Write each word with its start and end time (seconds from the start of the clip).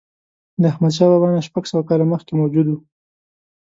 د 0.61 0.63
احمدشاه 0.71 1.09
بابا 1.11 1.27
نه 1.35 1.41
شپږ 1.47 1.63
سوه 1.71 1.83
کاله 1.89 2.05
مخکې 2.13 2.33
موجود 2.39 2.67
و. 2.69 2.73